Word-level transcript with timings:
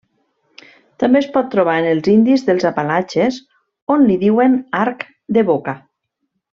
També 1.03 1.19
es 1.23 1.27
pot 1.35 1.51
trobar 1.55 1.75
entre 1.81 1.91
els 1.97 2.09
indis 2.15 2.47
dels 2.49 2.67
Apalatxes, 2.71 3.39
on 3.99 4.09
li 4.09 4.19
diuen 4.27 4.61
arc 4.85 5.09
de 5.39 5.49
boca. 5.55 5.81